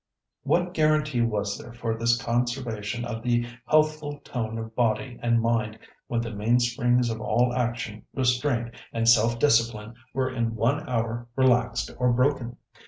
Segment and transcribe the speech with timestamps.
[0.41, 5.77] "What guarantee was there for this conservation of the healthful tone of body and mind
[6.07, 11.91] when the mainsprings of all action, restraint, and self discipline were in one hour relaxed
[11.99, 12.57] or broken?